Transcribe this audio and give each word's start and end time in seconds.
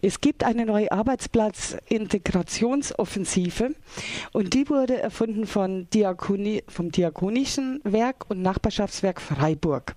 Es 0.00 0.20
gibt 0.20 0.44
eine 0.44 0.64
neue 0.64 0.92
Arbeitsplatzintegrationsoffensive 0.92 3.74
und 4.32 4.54
die 4.54 4.68
wurde 4.68 5.00
erfunden 5.00 5.44
von 5.46 5.90
Diakoni, 5.90 6.62
vom 6.68 6.92
Diakonischen 6.92 7.80
Werk 7.84 8.26
und 8.28 8.40
Nachbarschaftswerk 8.42 9.20
Freiburg. 9.20 9.96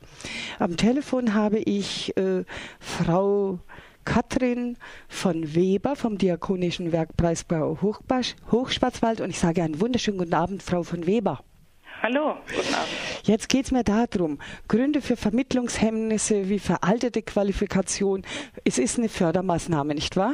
Am 0.60 0.76
Telefon 0.78 1.36
habe 1.36 1.60
ich 1.60 2.18
äh, 2.18 2.44
Frau 2.80 3.60
Katrin 4.06 4.78
von 5.08 5.54
Weber 5.54 5.96
vom 5.96 6.18
Diakonischen 6.18 6.92
Werk 6.92 7.16
Preisbau 7.16 7.78
Hochschwarzwald 7.82 9.22
und 9.22 9.30
ich 9.30 9.40
sage 9.40 9.64
einen 9.64 9.80
wunderschönen 9.80 10.18
guten 10.18 10.34
Abend, 10.34 10.64
Frau 10.64 10.84
von 10.84 11.06
Weber. 11.06 11.44
Hallo, 12.04 12.36
guten 12.48 12.74
Abend. 12.74 12.90
Jetzt 13.26 13.48
geht 13.48 13.66
es 13.66 13.72
mir 13.72 13.84
darum, 13.84 14.40
Gründe 14.68 15.02
für 15.02 15.16
Vermittlungshemmnisse 15.16 16.50
wie 16.50 16.58
veraltete 16.58 17.22
Qualifikation. 17.22 18.24
Es 18.66 18.80
ist 18.80 18.98
eine 18.98 19.08
Fördermaßnahme, 19.08 19.94
nicht 19.94 20.18
wahr? 20.18 20.34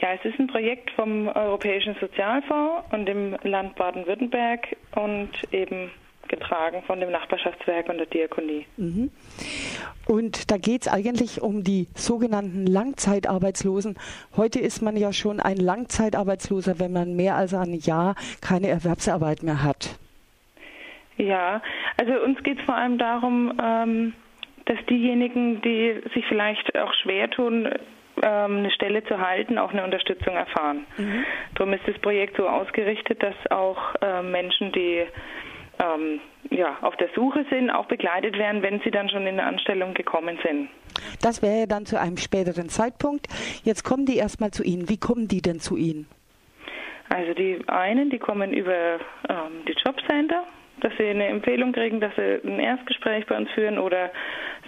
Ja, 0.00 0.12
es 0.14 0.24
ist 0.24 0.38
ein 0.38 0.46
Projekt 0.46 0.92
vom 0.92 1.26
Europäischen 1.26 1.96
Sozialfonds 2.00 2.84
und 2.92 3.06
dem 3.06 3.36
Land 3.42 3.74
Baden-Württemberg 3.74 4.76
und 4.94 5.30
eben 5.50 5.90
getragen 6.28 6.82
von 6.86 7.00
dem 7.00 7.10
Nachbarschaftswerk 7.10 7.88
und 7.88 7.98
der 7.98 8.06
Diakonie. 8.06 8.66
Mhm. 8.76 9.10
Und 10.06 10.50
da 10.52 10.58
geht 10.58 10.82
es 10.82 10.88
eigentlich 10.88 11.42
um 11.42 11.64
die 11.64 11.88
sogenannten 11.94 12.66
Langzeitarbeitslosen. 12.66 13.98
Heute 14.36 14.60
ist 14.60 14.80
man 14.80 14.96
ja 14.96 15.12
schon 15.12 15.40
ein 15.40 15.56
Langzeitarbeitsloser, 15.56 16.78
wenn 16.78 16.92
man 16.92 17.16
mehr 17.16 17.34
als 17.34 17.52
ein 17.52 17.74
Jahr 17.74 18.14
keine 18.40 18.68
Erwerbsarbeit 18.68 19.42
mehr 19.42 19.64
hat. 19.64 19.99
Ja, 21.20 21.60
also 21.98 22.12
uns 22.22 22.42
geht 22.42 22.58
es 22.58 22.64
vor 22.64 22.74
allem 22.74 22.96
darum, 22.96 23.52
ähm, 23.62 24.14
dass 24.64 24.78
diejenigen, 24.88 25.60
die 25.60 26.00
sich 26.14 26.24
vielleicht 26.26 26.78
auch 26.78 26.94
schwer 26.94 27.28
tun, 27.30 27.68
ähm, 28.22 28.58
eine 28.58 28.70
Stelle 28.70 29.04
zu 29.04 29.18
halten, 29.18 29.58
auch 29.58 29.72
eine 29.72 29.84
Unterstützung 29.84 30.34
erfahren. 30.34 30.86
Mhm. 30.96 31.24
Darum 31.54 31.72
ist 31.74 31.86
das 31.86 31.98
Projekt 31.98 32.36
so 32.36 32.48
ausgerichtet, 32.48 33.22
dass 33.22 33.34
auch 33.50 33.94
äh, 34.00 34.22
Menschen, 34.22 34.72
die 34.72 35.04
ähm, 35.78 36.20
ja, 36.50 36.78
auf 36.80 36.96
der 36.96 37.08
Suche 37.14 37.44
sind, 37.50 37.70
auch 37.70 37.86
begleitet 37.86 38.38
werden, 38.38 38.62
wenn 38.62 38.80
sie 38.80 38.90
dann 38.90 39.08
schon 39.10 39.22
in 39.22 39.38
eine 39.38 39.44
Anstellung 39.44 39.92
gekommen 39.94 40.38
sind. 40.42 40.68
Das 41.20 41.42
wäre 41.42 41.66
dann 41.66 41.84
zu 41.86 42.00
einem 42.00 42.16
späteren 42.16 42.68
Zeitpunkt. 42.68 43.26
Jetzt 43.62 43.84
kommen 43.84 44.06
die 44.06 44.16
erstmal 44.16 44.50
zu 44.50 44.62
Ihnen. 44.62 44.88
Wie 44.88 44.98
kommen 44.98 45.28
die 45.28 45.42
denn 45.42 45.60
zu 45.60 45.76
Ihnen? 45.76 46.08
Also 47.08 47.34
die 47.34 47.58
einen, 47.66 48.08
die 48.10 48.18
kommen 48.18 48.52
über 48.52 48.98
ähm, 49.28 49.64
die 49.66 49.72
Jobcenter, 49.72 50.44
dass 50.80 50.92
sie 50.98 51.06
eine 51.06 51.26
Empfehlung 51.26 51.72
kriegen, 51.72 52.00
dass 52.00 52.14
sie 52.16 52.40
ein 52.44 52.58
Erstgespräch 52.60 53.26
bei 53.26 53.36
uns 53.36 53.50
führen 53.52 53.78
oder 53.78 54.10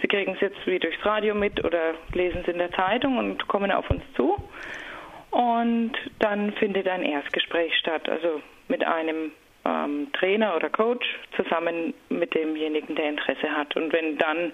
sie 0.01 0.07
kriegen 0.07 0.33
es 0.33 0.41
jetzt 0.41 0.65
wie 0.65 0.79
durchs 0.79 1.03
Radio 1.05 1.35
mit 1.35 1.63
oder 1.63 1.93
lesen 2.13 2.41
es 2.41 2.47
in 2.47 2.57
der 2.57 2.71
Zeitung 2.71 3.17
und 3.17 3.47
kommen 3.47 3.71
auf 3.71 3.89
uns 3.89 4.03
zu. 4.15 4.35
Und 5.31 5.93
dann 6.19 6.53
findet 6.53 6.87
ein 6.87 7.03
Erstgespräch 7.03 7.75
statt, 7.77 8.07
also 8.07 8.41
mit 8.67 8.85
einem 8.85 9.31
ähm, 9.65 10.07
Trainer 10.13 10.55
oder 10.55 10.69
Coach 10.69 11.05
zusammen 11.35 11.93
mit 12.09 12.33
demjenigen, 12.35 12.95
der 12.95 13.09
Interesse 13.09 13.51
hat. 13.51 13.75
Und 13.75 13.91
wenn 13.93 14.17
dann 14.17 14.53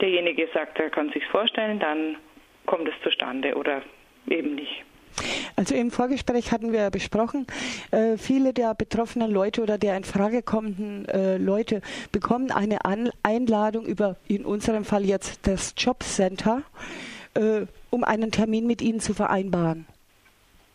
derjenige 0.00 0.48
sagt, 0.52 0.78
er 0.78 0.90
kann 0.90 1.10
sich 1.10 1.24
vorstellen, 1.26 1.78
dann 1.78 2.16
kommt 2.66 2.88
es 2.88 2.94
zustande 3.02 3.54
oder 3.54 3.82
eben 4.28 4.54
nicht. 4.54 4.84
Also 5.56 5.74
im 5.74 5.90
Vorgespräch 5.90 6.52
hatten 6.52 6.72
wir 6.72 6.90
besprochen, 6.90 7.46
äh, 7.90 8.16
viele 8.16 8.52
der 8.52 8.74
betroffenen 8.74 9.30
Leute 9.30 9.62
oder 9.62 9.78
der 9.78 9.96
in 9.96 10.04
Frage 10.04 10.42
kommenden 10.42 11.06
äh, 11.08 11.36
Leute 11.36 11.80
bekommen 12.12 12.50
eine 12.50 12.84
An 12.84 13.10
Einladung 13.22 13.86
über, 13.86 14.16
in 14.28 14.44
unserem 14.44 14.84
Fall 14.84 15.04
jetzt 15.04 15.46
das 15.46 15.74
Jobcenter, 15.76 16.62
äh, 17.34 17.66
um 17.90 18.04
einen 18.04 18.30
Termin 18.30 18.66
mit 18.66 18.82
ihnen 18.82 19.00
zu 19.00 19.14
vereinbaren. 19.14 19.86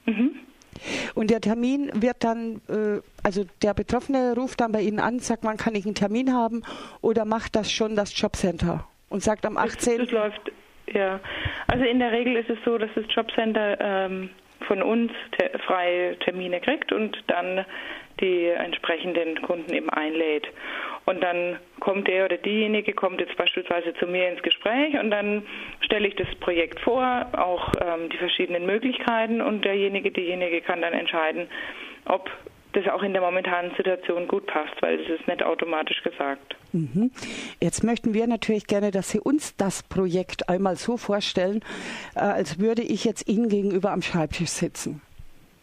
Mhm. 0.05 0.31
Und 1.15 1.29
der 1.29 1.39
Termin 1.39 1.91
wird 1.93 2.23
dann, 2.23 2.59
also 3.21 3.45
der 3.61 3.75
Betroffene 3.75 4.33
ruft 4.35 4.59
dann 4.59 4.71
bei 4.71 4.81
Ihnen 4.81 4.99
an, 4.99 5.19
sagt, 5.19 5.43
man 5.43 5.55
kann 5.55 5.75
ich 5.75 5.85
einen 5.85 5.93
Termin 5.93 6.33
haben 6.33 6.63
oder 6.99 7.25
macht 7.25 7.55
das 7.55 7.71
schon 7.71 7.95
das 7.95 8.19
Jobcenter 8.19 8.85
und 9.13 9.21
sagt 9.21 9.45
am 9.45 9.55
18. 9.55 9.99
Das, 9.99 10.07
das 10.07 10.11
läuft, 10.11 10.51
ja. 10.87 11.19
Also 11.67 11.85
in 11.85 11.99
der 11.99 12.11
Regel 12.11 12.35
ist 12.35 12.49
es 12.49 12.57
so, 12.65 12.79
dass 12.79 12.89
das 12.95 13.05
Jobcenter 13.09 13.77
ähm, 13.79 14.29
von 14.63 14.81
uns 14.81 15.11
te 15.37 15.51
freie 15.59 16.17
Termine 16.19 16.59
kriegt 16.59 16.91
und 16.91 17.17
dann 17.27 17.65
die 18.19 18.47
entsprechenden 18.47 19.41
Kunden 19.41 19.73
eben 19.73 19.89
einlädt. 19.89 20.47
Und 21.05 21.21
dann 21.21 21.59
kommt 21.79 22.07
der 22.07 22.25
oder 22.25 22.37
diejenige, 22.37 22.93
kommt 22.93 23.19
jetzt 23.19 23.35
beispielsweise 23.35 23.93
zu 23.95 24.07
mir 24.07 24.29
ins 24.29 24.41
Gespräch 24.41 24.97
und 24.99 25.11
dann 25.11 25.43
stelle 25.81 26.07
ich 26.07 26.15
das 26.15 26.33
Projekt 26.39 26.79
vor, 26.79 27.27
auch 27.33 27.71
ähm, 27.81 28.09
die 28.09 28.17
verschiedenen 28.17 28.65
Möglichkeiten 28.65 29.41
und 29.41 29.65
derjenige, 29.65 30.11
diejenige 30.11 30.61
kann 30.61 30.81
dann 30.81 30.93
entscheiden, 30.93 31.47
ob 32.05 32.29
das 32.73 32.87
auch 32.87 33.03
in 33.03 33.13
der 33.13 33.21
momentanen 33.21 33.71
Situation 33.75 34.27
gut 34.27 34.45
passt, 34.47 34.73
weil 34.81 34.97
das 34.97 35.19
ist 35.19 35.27
nicht 35.27 35.43
automatisch 35.43 36.01
gesagt. 36.03 36.55
Mhm. 36.71 37.11
Jetzt 37.61 37.83
möchten 37.83 38.13
wir 38.13 38.27
natürlich 38.27 38.67
gerne, 38.67 38.91
dass 38.91 39.09
Sie 39.09 39.19
uns 39.19 39.55
das 39.55 39.83
Projekt 39.83 40.49
einmal 40.49 40.75
so 40.75 40.97
vorstellen, 40.97 41.61
äh, 42.15 42.19
als 42.19 42.59
würde 42.59 42.81
ich 42.81 43.05
jetzt 43.05 43.29
Ihnen 43.29 43.47
gegenüber 43.49 43.91
am 43.91 44.01
Schreibtisch 44.01 44.49
sitzen. 44.49 45.01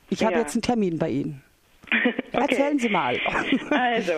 Ich 0.09 0.21
ja. 0.21 0.29
habe 0.29 0.39
jetzt 0.39 0.55
einen 0.55 0.63
Termin 0.63 0.99
bei 0.99 1.11
Ihnen. 1.11 1.43
Okay. 2.33 2.55
Erzählen 2.55 2.79
Sie 2.79 2.89
mal. 2.89 3.17
also, 3.71 4.13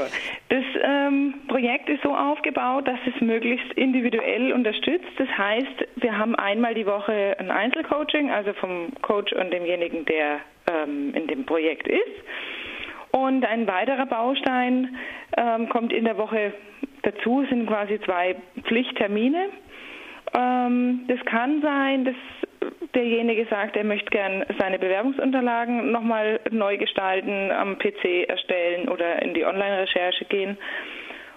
das 0.50 0.64
ähm, 0.82 1.34
Projekt 1.48 1.88
ist 1.88 2.02
so 2.02 2.14
aufgebaut, 2.14 2.86
dass 2.86 2.98
es 3.06 3.18
möglichst 3.22 3.72
individuell 3.72 4.52
unterstützt. 4.52 5.08
Das 5.16 5.28
heißt, 5.28 5.88
wir 5.96 6.18
haben 6.18 6.36
einmal 6.36 6.74
die 6.74 6.84
Woche 6.84 7.34
ein 7.38 7.50
Einzelcoaching, 7.50 8.30
also 8.30 8.52
vom 8.52 8.92
Coach 9.00 9.32
und 9.32 9.50
demjenigen, 9.50 10.04
der 10.04 10.40
ähm, 10.70 11.14
in 11.14 11.26
dem 11.26 11.46
Projekt 11.46 11.88
ist. 11.88 12.22
Und 13.12 13.44
ein 13.44 13.66
weiterer 13.66 14.06
Baustein 14.06 14.96
ähm, 15.36 15.68
kommt 15.68 15.92
in 15.92 16.04
der 16.04 16.16
Woche 16.16 16.54
dazu, 17.02 17.44
sind 17.48 17.66
quasi 17.66 18.00
zwei 18.00 18.36
Pflichttermine. 18.62 19.50
Ähm, 20.34 21.04
das 21.08 21.22
kann 21.26 21.60
sein, 21.60 22.06
dass 22.06 22.14
derjenige 22.94 23.46
sagt, 23.46 23.76
er 23.76 23.84
möchte 23.84 24.10
gern 24.10 24.44
seine 24.58 24.78
Bewerbungsunterlagen 24.78 25.92
nochmal 25.92 26.40
neu 26.50 26.78
gestalten, 26.78 27.50
am 27.50 27.78
PC 27.78 28.28
erstellen 28.28 28.88
oder 28.88 29.20
in 29.20 29.34
die 29.34 29.44
Online-Recherche 29.44 30.24
gehen. 30.26 30.56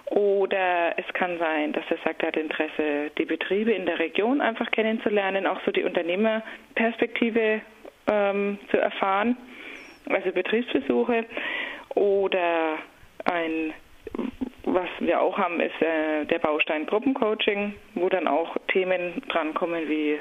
Oder 0.06 0.94
es 0.96 1.12
kann 1.14 1.38
sein, 1.38 1.72
dass 1.72 1.84
er 1.90 1.98
sagt, 2.04 2.22
er 2.22 2.28
hat 2.28 2.36
Interesse, 2.36 3.10
die 3.18 3.24
Betriebe 3.26 3.72
in 3.72 3.84
der 3.84 3.98
Region 3.98 4.40
einfach 4.40 4.70
kennenzulernen, 4.70 5.46
auch 5.46 5.60
so 5.66 5.72
die 5.72 5.82
Unternehmerperspektive 5.82 7.60
ähm, 8.08 8.58
zu 8.70 8.78
erfahren 8.78 9.36
also 10.10 10.32
Betriebsbesuche 10.32 11.24
oder 11.96 12.78
ein 13.24 13.74
was 14.66 14.88
wir 14.98 15.20
auch 15.20 15.38
haben, 15.38 15.60
ist 15.60 15.80
äh, 15.80 16.24
der 16.26 16.38
Baustein 16.40 16.86
Gruppencoaching, 16.86 17.74
wo 17.94 18.08
dann 18.08 18.28
auch 18.28 18.56
Themen 18.68 19.22
drankommen 19.28 19.88
wie 19.88 20.20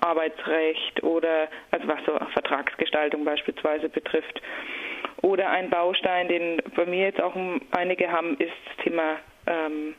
Arbeitsrecht 0.00 1.02
oder 1.02 1.48
also 1.70 1.88
was 1.88 1.98
so 2.06 2.12
Vertragsgestaltung 2.32 3.24
beispielsweise 3.24 3.88
betrifft. 3.88 4.40
Oder 5.22 5.50
ein 5.50 5.70
Baustein, 5.70 6.28
den 6.28 6.62
bei 6.76 6.86
mir 6.86 7.06
jetzt 7.06 7.20
auch 7.20 7.34
einige 7.72 8.10
haben, 8.10 8.36
ist 8.38 8.52
das 8.66 8.84
Thema 8.84 9.16
ähm, 9.46 9.94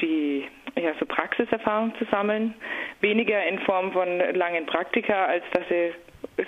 die 0.00 0.46
ja, 0.76 0.92
so 0.98 1.06
Praxiserfahrung 1.06 1.94
zu 1.98 2.04
sammeln. 2.06 2.54
Weniger 3.00 3.44
in 3.46 3.58
Form 3.60 3.92
von 3.92 4.18
langen 4.34 4.66
Praktika, 4.66 5.26
als 5.26 5.44
dass 5.52 5.66
sie 5.68 5.92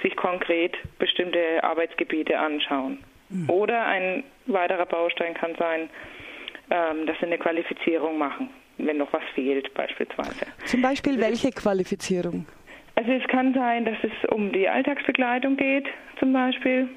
sich 0.03 0.17
konkret 0.17 0.77
bestimmte 0.99 1.63
Arbeitsgebiete 1.63 2.39
anschauen. 2.39 2.99
Mhm. 3.31 3.51
Oder 3.51 3.87
ein 3.87 4.25
weiterer 4.47 4.87
Baustein 4.87 5.35
kann 5.35 5.55
sein, 5.59 5.89
ähm, 6.71 7.07
dass 7.07 7.19
sie 7.19 7.27
eine 7.27 7.39
Qualifizierung 7.39 8.19
machen, 8.19 8.51
wenn 8.79 8.99
noch 8.99 9.13
was 9.13 9.23
fehlt 9.35 9.73
beispielsweise. 9.75 10.47
Zum 10.67 10.83
Beispiel 10.83 11.21
welche 11.21 11.51
Qualifizierung? 11.51 12.47
Also 12.97 13.11
es 13.13 13.27
kann 13.29 13.55
sein, 13.55 13.85
dass 13.85 13.97
es 14.03 14.31
um 14.31 14.53
die 14.53 14.69
Alltagsbegleitung 14.69 15.57
geht 15.57 15.87
zum 16.21 16.33
Beispiel 16.33 16.89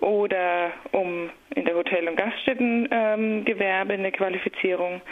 oder 0.00 0.72
um 0.92 1.30
in 1.54 1.64
der 1.64 1.74
Hotel- 1.74 2.08
und 2.08 2.16
Gaststättengewerbe 2.16 3.92
ähm, 3.94 4.00
eine 4.00 4.12
Qualifizierung. 4.12 5.02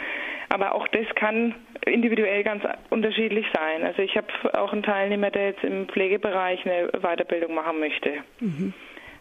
Aber 0.49 0.73
auch 0.73 0.87
das 0.87 1.05
kann 1.15 1.53
individuell 1.85 2.43
ganz 2.43 2.63
unterschiedlich 2.89 3.45
sein. 3.53 3.83
Also 3.83 4.01
ich 4.01 4.17
habe 4.17 4.27
auch 4.59 4.73
einen 4.73 4.81
Teilnehmer, 4.81 5.29
der 5.29 5.49
jetzt 5.49 5.63
im 5.63 5.87
Pflegebereich 5.87 6.65
eine 6.65 6.87
Weiterbildung 7.01 7.53
machen 7.53 7.79
möchte. 7.79 8.13
Mhm. 8.39 8.73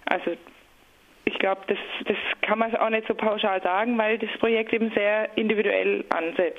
Also 0.07 0.33
ich 1.29 1.39
glaube, 1.39 1.61
das, 1.67 1.79
das 2.07 2.17
kann 2.41 2.59
man 2.59 2.75
auch 2.77 2.89
nicht 2.89 3.07
so 3.07 3.15
pauschal 3.15 3.63
sagen, 3.63 3.99
weil 3.99 4.19
das 4.19 4.31
Projekt 4.39 4.73
eben 4.73 4.91
sehr 4.95 5.37
individuell 5.37 6.05
ansetzt. 6.09 6.59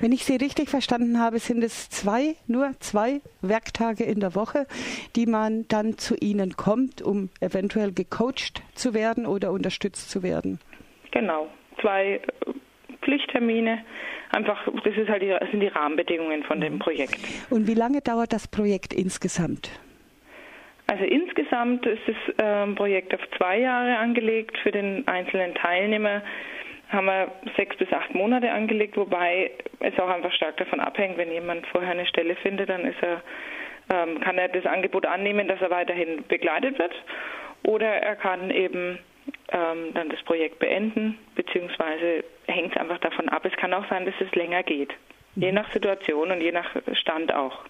Wenn 0.00 0.12
ich 0.12 0.24
Sie 0.24 0.36
richtig 0.36 0.70
verstanden 0.70 1.20
habe, 1.20 1.38
sind 1.38 1.62
es 1.62 1.90
zwei, 1.90 2.34
nur 2.46 2.72
zwei 2.80 3.20
Werktage 3.42 4.04
in 4.04 4.20
der 4.20 4.34
Woche, 4.34 4.66
die 5.16 5.26
man 5.26 5.66
dann 5.68 5.98
zu 5.98 6.16
Ihnen 6.16 6.56
kommt, 6.56 7.02
um 7.02 7.28
eventuell 7.40 7.92
gecoacht 7.92 8.62
zu 8.74 8.94
werden 8.94 9.26
oder 9.26 9.52
unterstützt 9.52 10.10
zu 10.10 10.22
werden. 10.22 10.60
Genau, 11.10 11.48
zwei 11.80 12.20
Pflichttermine 13.02 13.84
einfach, 14.30 14.66
das 14.82 14.96
ist 14.96 15.08
halt 15.08 15.22
die, 15.22 15.28
das 15.28 15.50
sind 15.50 15.60
die 15.60 15.68
Rahmenbedingungen 15.68 16.42
von 16.44 16.60
dem 16.60 16.78
Projekt. 16.78 17.18
Und 17.50 17.66
wie 17.66 17.74
lange 17.74 18.00
dauert 18.00 18.32
das 18.32 18.48
Projekt 18.48 18.94
insgesamt? 18.94 19.70
Also 20.88 21.04
insgesamt 21.04 21.84
ist 21.84 22.02
das 22.06 22.16
ähm, 22.38 22.74
Projekt 22.76 23.12
auf 23.14 23.20
zwei 23.36 23.58
Jahre 23.58 23.98
angelegt. 23.98 24.56
Für 24.58 24.70
den 24.70 25.06
einzelnen 25.08 25.54
Teilnehmer 25.54 26.22
haben 26.88 27.06
wir 27.06 27.32
sechs 27.56 27.76
bis 27.76 27.92
acht 27.92 28.14
Monate 28.14 28.50
angelegt, 28.52 28.96
wobei 28.96 29.50
es 29.80 29.98
auch 29.98 30.08
einfach 30.08 30.32
stark 30.32 30.56
davon 30.58 30.78
abhängt, 30.78 31.18
wenn 31.18 31.32
jemand 31.32 31.66
vorher 31.68 31.90
eine 31.90 32.06
Stelle 32.06 32.36
findet, 32.36 32.68
dann 32.68 32.84
ist 32.84 33.02
er, 33.02 33.22
ähm, 33.90 34.20
kann 34.20 34.38
er 34.38 34.48
das 34.48 34.66
Angebot 34.66 35.04
annehmen, 35.06 35.48
dass 35.48 35.60
er 35.60 35.70
weiterhin 35.70 36.24
begleitet 36.28 36.78
wird, 36.78 36.94
oder 37.64 37.86
er 37.88 38.14
kann 38.14 38.50
eben 38.50 38.98
ähm, 39.50 39.94
dann 39.94 40.08
das 40.08 40.22
Projekt 40.22 40.60
beenden, 40.60 41.18
beziehungsweise 41.34 42.22
hängt 42.46 42.74
es 42.74 42.80
einfach 42.80 42.98
davon 42.98 43.28
ab. 43.28 43.44
Es 43.44 43.56
kann 43.56 43.74
auch 43.74 43.88
sein, 43.88 44.06
dass 44.06 44.14
es 44.20 44.32
länger 44.36 44.62
geht. 44.62 44.94
Je 45.36 45.52
nach 45.52 45.70
Situation 45.72 46.30
und 46.30 46.40
je 46.40 46.52
nach 46.52 46.74
Stand 46.94 47.32
auch. 47.32 47.64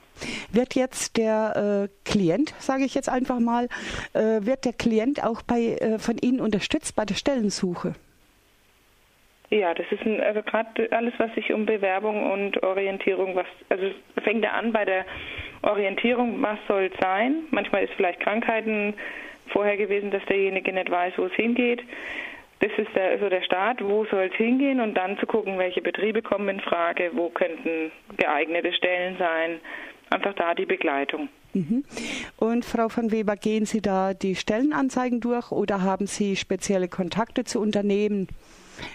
Wird 0.50 0.74
jetzt 0.74 1.16
der 1.16 1.88
äh, 1.90 2.08
Klient, 2.08 2.54
sage 2.58 2.84
ich 2.84 2.94
jetzt 2.94 3.08
einfach 3.08 3.38
mal, 3.38 3.68
äh, 4.14 4.46
wird 4.46 4.64
der 4.64 4.72
Klient 4.72 5.22
auch 5.22 5.42
bei, 5.42 5.76
äh, 5.80 5.98
von 5.98 6.16
Ihnen 6.18 6.40
unterstützt 6.40 6.96
bei 6.96 7.04
der 7.04 7.14
Stellensuche? 7.14 7.94
Ja, 9.50 9.74
das 9.74 9.86
ist 9.90 10.02
ein, 10.02 10.20
also 10.20 10.42
gerade 10.42 10.88
alles, 10.90 11.14
was 11.18 11.32
sich 11.34 11.52
um 11.52 11.66
Bewerbung 11.66 12.32
und 12.32 12.62
Orientierung, 12.62 13.36
was 13.36 13.46
also 13.68 13.90
fängt 14.24 14.44
er 14.44 14.54
an 14.54 14.72
bei 14.72 14.84
der 14.84 15.04
Orientierung, 15.62 16.42
was 16.42 16.58
soll 16.66 16.90
es 16.92 17.00
sein? 17.00 17.44
Manchmal 17.50 17.84
ist 17.84 17.92
vielleicht 17.94 18.20
Krankheiten 18.20 18.94
vorher 19.52 19.76
gewesen, 19.76 20.10
dass 20.10 20.24
derjenige 20.24 20.72
nicht 20.72 20.90
weiß, 20.90 21.14
wo 21.16 21.26
es 21.26 21.32
hingeht. 21.34 21.82
Das 22.60 22.70
ist 22.78 22.88
der, 22.94 23.18
so 23.18 23.28
der 23.28 23.42
Start, 23.42 23.82
wo 23.82 24.06
soll 24.06 24.30
es 24.32 24.34
hingehen 24.34 24.80
und 24.80 24.94
dann 24.94 25.18
zu 25.18 25.26
gucken, 25.26 25.58
welche 25.58 25.82
Betriebe 25.82 26.22
kommen 26.22 26.48
in 26.48 26.60
Frage, 26.60 27.10
wo 27.12 27.28
könnten 27.28 27.92
geeignete 28.16 28.72
Stellen 28.72 29.16
sein. 29.18 29.60
Einfach 30.08 30.34
da 30.34 30.54
die 30.54 30.64
Begleitung. 30.66 31.28
Mhm. 31.52 31.84
Und 32.38 32.64
Frau 32.64 32.88
von 32.88 33.10
Weber, 33.10 33.36
gehen 33.36 33.66
Sie 33.66 33.82
da 33.82 34.14
die 34.14 34.36
Stellenanzeigen 34.36 35.20
durch 35.20 35.50
oder 35.50 35.82
haben 35.82 36.06
Sie 36.06 36.36
spezielle 36.36 36.88
Kontakte 36.88 37.44
zu 37.44 37.60
Unternehmen 37.60 38.28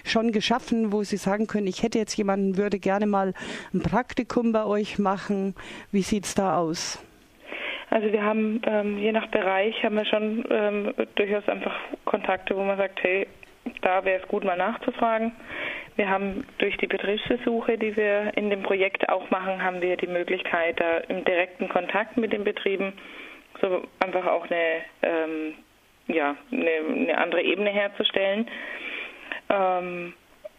schon 0.06 0.32
geschaffen, 0.32 0.92
wo 0.92 1.04
Sie 1.04 1.18
sagen 1.18 1.48
können, 1.48 1.68
ich 1.68 1.84
hätte 1.84 2.00
jetzt 2.00 2.16
jemanden, 2.16 2.58
würde 2.58 2.80
gerne 2.80 3.08
mal 3.08 3.34
ein 3.74 3.82
Praktikum 3.82 4.52
bei 4.52 4.66
euch 4.66 5.00
machen. 5.00 5.56
Wie 5.92 6.02
sieht 6.02 6.26
es 6.26 6.36
da 6.36 6.58
aus? 6.58 7.04
Also 7.90 8.12
wir 8.12 8.24
haben 8.24 8.62
ähm, 8.66 8.98
je 9.00 9.12
nach 9.12 9.28
Bereich 9.28 9.84
haben 9.84 9.96
wir 9.96 10.06
schon 10.06 10.46
ähm, 10.50 10.94
durchaus 11.16 11.48
einfach 11.50 11.76
Kontakte, 12.06 12.56
wo 12.56 12.64
man 12.64 12.78
sagt, 12.78 13.04
hey, 13.04 13.28
da 13.82 14.04
wäre 14.06 14.22
es 14.22 14.28
gut, 14.28 14.44
mal 14.44 14.58
nachzufragen. 14.58 15.32
Wir 15.96 16.10
haben 16.10 16.46
durch 16.58 16.78
die 16.78 16.88
Betriebsversuche, 16.88 17.78
die 17.78 17.96
wir 17.96 18.32
in 18.36 18.50
dem 18.50 18.64
Projekt 18.64 19.10
auch 19.10 19.30
machen, 19.30 19.62
haben 19.64 19.82
wir 19.82 19.98
die 19.98 20.08
Möglichkeit, 20.08 20.80
da 20.80 20.98
im 21.00 21.26
direkten 21.26 21.70
Kontakt 21.70 22.18
mit 22.18 22.34
den 22.34 22.44
Betrieben 22.44 22.94
so 23.60 23.84
einfach 24.00 24.26
auch 24.26 24.50
eine, 24.50 24.82
ähm, 25.04 25.54
ja, 26.08 26.36
eine, 26.52 26.72
eine, 26.90 27.18
andere 27.18 27.42
Ebene 27.42 27.70
herzustellen. 27.70 28.48
Ähm, 29.50 30.14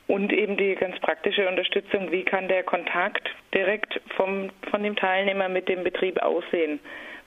und 0.09 0.33
eben 0.33 0.57
die 0.57 0.75
ganz 0.75 0.99
praktische 1.01 1.49
Unterstützung, 1.49 2.11
wie 2.11 2.25
kann 2.25 2.49
der 2.49 2.65
Kontakt 2.65 3.31
direkt 3.55 4.01
vom, 4.17 4.51
von 4.71 4.83
dem 4.83 4.97
Teilnehmer 4.97 5.49
mit 5.49 5.69
dem 5.69 5.85
Betrieb 5.85 6.21
aussehen 6.21 6.81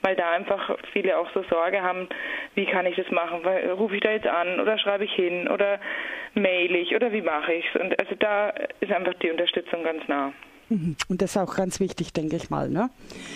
weil 0.05 0.15
da 0.15 0.31
einfach 0.33 0.77
viele 0.93 1.17
auch 1.17 1.27
so 1.33 1.43
Sorge 1.49 1.81
haben, 1.81 2.07
wie 2.53 2.67
kann 2.67 2.85
ich 2.85 2.95
das 2.95 3.09
machen? 3.09 3.39
Rufe 3.71 3.95
ich 3.95 4.01
da 4.01 4.11
jetzt 4.11 4.27
an 4.27 4.59
oder 4.59 4.77
schreibe 4.77 5.03
ich 5.03 5.11
hin 5.13 5.47
oder 5.47 5.79
mail 6.35 6.75
ich 6.75 6.95
oder 6.95 7.11
wie 7.11 7.23
mache 7.23 7.53
ich 7.53 7.65
es? 7.73 7.81
Und 7.81 7.99
also 7.99 8.13
da 8.19 8.49
ist 8.81 8.91
einfach 8.91 9.15
die 9.15 9.31
Unterstützung 9.31 9.83
ganz 9.83 10.07
nah. 10.07 10.31
Mhm. 10.69 10.95
Und 11.09 11.23
das 11.23 11.35
ist 11.35 11.37
auch 11.37 11.55
ganz 11.55 11.79
wichtig, 11.79 12.13
denke 12.13 12.35
ich 12.35 12.51
mal. 12.51 12.69
Ne? 12.69 12.91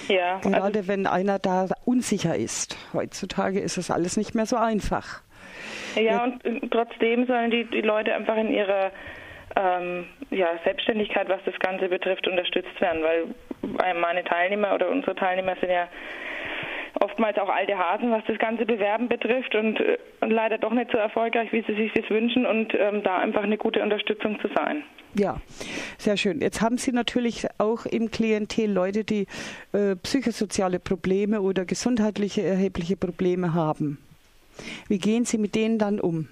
Ja. 0.09 0.39
Gerade 0.41 0.61
also, 0.61 0.87
wenn 0.87 1.07
einer 1.07 1.39
da 1.39 1.69
unsicher 1.85 2.35
ist. 2.35 2.77
Heutzutage 2.93 3.59
ist 3.59 3.77
es 3.77 3.89
alles 3.89 4.15
nicht 4.15 4.35
mehr 4.35 4.45
so 4.45 4.55
einfach. 4.55 5.23
Ja, 5.95 6.23
und 6.23 6.71
trotzdem 6.71 7.25
sollen 7.25 7.49
die, 7.49 7.63
die 7.63 7.81
Leute 7.81 8.13
einfach 8.13 8.37
in 8.37 8.51
ihrer 8.51 8.91
ähm, 9.55 10.05
ja, 10.29 10.49
Selbstständigkeit, 10.63 11.27
was 11.29 11.41
das 11.45 11.57
Ganze 11.59 11.89
betrifft, 11.89 12.27
unterstützt 12.27 12.79
werden, 12.79 13.01
weil 13.01 13.93
meine 13.95 14.23
Teilnehmer 14.23 14.75
oder 14.75 14.89
unsere 14.89 15.15
Teilnehmer 15.15 15.55
sind 15.59 15.71
ja 15.71 15.87
oftmals 16.99 17.37
auch 17.37 17.49
alte 17.49 17.77
Hasen, 17.77 18.11
was 18.11 18.23
das 18.27 18.37
ganze 18.39 18.65
Bewerben 18.65 19.07
betrifft 19.07 19.55
und, 19.55 19.79
äh, 19.79 19.97
und 20.21 20.31
leider 20.31 20.57
doch 20.57 20.73
nicht 20.73 20.91
so 20.91 20.97
erfolgreich, 20.97 21.51
wie 21.51 21.63
sie 21.67 21.75
sich 21.75 21.91
das 21.93 22.09
wünschen 22.09 22.45
und 22.45 22.73
ähm, 22.73 23.03
da 23.03 23.17
einfach 23.17 23.43
eine 23.43 23.57
gute 23.57 23.81
Unterstützung 23.81 24.39
zu 24.41 24.49
sein. 24.55 24.83
Ja, 25.15 25.41
sehr 25.97 26.17
schön. 26.17 26.39
Jetzt 26.39 26.61
haben 26.61 26.77
Sie 26.77 26.91
natürlich 26.91 27.47
auch 27.57 27.85
im 27.85 28.11
Klientel 28.11 28.71
Leute, 28.71 29.03
die 29.03 29.25
äh, 29.73 29.95
psychosoziale 29.95 30.79
Probleme 30.79 31.41
oder 31.41 31.65
gesundheitliche 31.65 32.43
erhebliche 32.43 32.95
Probleme 32.95 33.53
haben. 33.53 33.97
Wie 34.87 34.99
gehen 34.99 35.25
Sie 35.25 35.37
mit 35.37 35.55
denen 35.55 35.79
dann 35.79 35.99
um? 35.99 36.27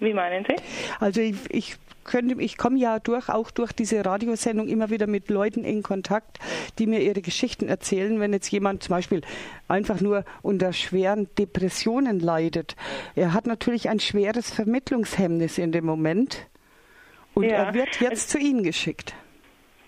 Wie 0.00 0.12
meinen 0.12 0.44
Sie? 0.44 0.56
Also 1.00 1.20
ich, 1.20 1.36
ich 1.50 1.76
könnte, 2.04 2.40
ich 2.40 2.56
komme 2.56 2.78
ja 2.78 2.98
durch, 2.98 3.28
auch 3.28 3.50
durch 3.50 3.72
diese 3.72 4.04
Radiosendung 4.04 4.68
immer 4.68 4.90
wieder 4.90 5.06
mit 5.06 5.30
Leuten 5.30 5.64
in 5.64 5.82
Kontakt, 5.82 6.38
die 6.78 6.86
mir 6.86 7.00
ihre 7.00 7.22
Geschichten 7.22 7.68
erzählen. 7.68 8.20
Wenn 8.20 8.32
jetzt 8.32 8.50
jemand 8.50 8.82
zum 8.82 8.94
Beispiel 8.94 9.22
einfach 9.68 10.00
nur 10.00 10.24
unter 10.42 10.72
schweren 10.72 11.28
Depressionen 11.38 12.20
leidet, 12.20 12.76
er 13.14 13.32
hat 13.32 13.46
natürlich 13.46 13.88
ein 13.88 14.00
schweres 14.00 14.52
Vermittlungshemmnis 14.52 15.58
in 15.58 15.72
dem 15.72 15.86
Moment 15.86 16.46
und 17.34 17.44
ja. 17.44 17.64
er 17.64 17.74
wird 17.74 18.00
jetzt 18.00 18.30
zu 18.30 18.38
Ihnen 18.38 18.62
geschickt. 18.62 19.14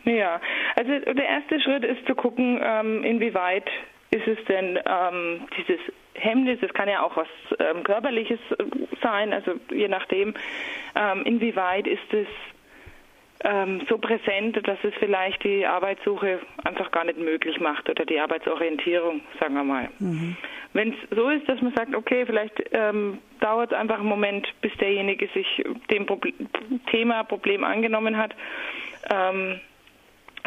Ja, 0.04 0.40
also 0.76 0.90
der 0.90 1.24
erste 1.24 1.60
Schritt 1.60 1.84
ist 1.84 2.06
zu 2.06 2.14
gucken, 2.14 2.60
ähm, 2.62 3.02
inwieweit 3.02 3.68
ist 4.10 4.26
es 4.26 4.44
denn 4.46 4.78
ähm, 4.86 5.48
dieses 5.56 5.80
Hemmnis, 6.14 6.58
es 6.62 6.72
kann 6.72 6.88
ja 6.88 7.02
auch 7.02 7.16
was 7.16 7.28
ähm, 7.58 7.82
Körperliches 7.82 8.38
sein, 9.02 9.32
also 9.32 9.52
je 9.70 9.88
nachdem, 9.88 10.34
ähm, 10.94 11.22
inwieweit 11.24 11.86
ist 11.86 12.12
es 12.12 12.26
ähm, 13.44 13.82
so 13.88 13.98
präsent, 13.98 14.66
dass 14.66 14.78
es 14.82 14.94
vielleicht 14.98 15.44
die 15.44 15.66
Arbeitssuche 15.66 16.40
einfach 16.64 16.90
gar 16.90 17.04
nicht 17.04 17.18
möglich 17.18 17.60
macht 17.60 17.88
oder 17.88 18.04
die 18.04 18.18
Arbeitsorientierung, 18.18 19.20
sagen 19.38 19.54
wir 19.54 19.64
mal. 19.64 19.88
Mhm. 19.98 20.36
Wenn 20.72 20.90
es 20.90 21.16
so 21.16 21.28
ist, 21.28 21.48
dass 21.48 21.60
man 21.60 21.74
sagt, 21.74 21.94
okay, 21.94 22.24
vielleicht 22.26 22.62
ähm, 22.72 23.18
dauert 23.40 23.72
es 23.72 23.78
einfach 23.78 23.98
einen 23.98 24.08
Moment, 24.08 24.48
bis 24.60 24.72
derjenige 24.78 25.28
sich 25.28 25.64
dem 25.90 26.06
Proble 26.06 26.32
Thema, 26.90 27.24
Problem 27.24 27.64
angenommen 27.64 28.16
hat, 28.16 28.34
ähm, 29.10 29.60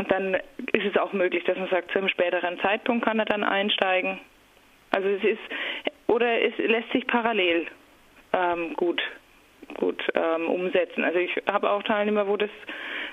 dann 0.07 0.35
ist 0.73 0.85
es 0.85 0.97
auch 0.97 1.13
möglich, 1.13 1.43
dass 1.43 1.57
man 1.57 1.69
sagt, 1.69 1.91
zu 1.91 1.99
einem 1.99 2.09
späteren 2.09 2.59
Zeitpunkt 2.59 3.05
kann 3.05 3.19
er 3.19 3.25
dann 3.25 3.43
einsteigen. 3.43 4.19
Also 4.91 5.07
es 5.09 5.23
ist 5.23 5.39
oder 6.07 6.41
es 6.41 6.57
lässt 6.57 6.91
sich 6.91 7.05
parallel 7.05 7.67
ähm, 8.33 8.73
gut 8.75 9.01
gut 9.75 10.01
ähm, 10.15 10.47
umsetzen. 10.47 11.03
Also 11.03 11.19
ich 11.19 11.31
habe 11.47 11.69
auch 11.69 11.83
Teilnehmer, 11.83 12.27
wo 12.27 12.37
das 12.37 12.49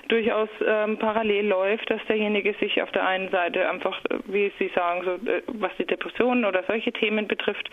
durchaus 0.07 0.49
ähm, 0.65 0.97
parallel 0.97 1.47
läuft, 1.47 1.89
dass 1.89 2.03
derjenige 2.07 2.53
sich 2.53 2.81
auf 2.81 2.91
der 2.91 3.05
einen 3.05 3.29
Seite 3.29 3.69
einfach, 3.69 4.01
wie 4.25 4.51
Sie 4.57 4.71
sagen, 4.73 5.03
so, 5.03 5.29
äh, 5.29 5.43
was 5.47 5.71
die 5.77 5.85
Depressionen 5.85 6.45
oder 6.45 6.63
solche 6.67 6.91
Themen 6.91 7.27
betrifft, 7.27 7.69